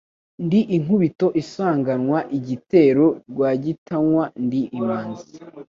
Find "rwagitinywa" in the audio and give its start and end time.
3.29-4.23